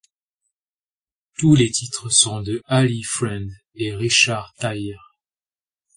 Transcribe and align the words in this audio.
Tous 1.37 1.53
les 1.53 1.69
titres 1.69 2.09
sont 2.09 2.41
de 2.41 2.63
Ali 2.65 3.03
Friend 3.03 3.51
et 3.75 3.93
Richard 3.93 4.51
Thair. 4.57 4.97